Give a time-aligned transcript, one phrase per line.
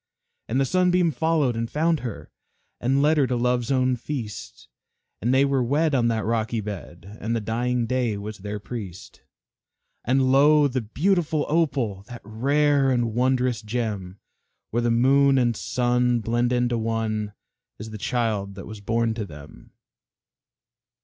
[0.49, 2.31] And the Sunbeam followed and found her,
[2.79, 4.67] And led her to Love's own feast;
[5.21, 9.21] And they were wed on that rocky bed, And the dying Day was their priest.
[10.03, 10.67] And lo!
[10.67, 14.19] the beautiful Opal That rare and wondrous gem
[14.71, 17.33] Where the moon and sun blend into one,
[17.77, 19.71] Is the child that was born to them.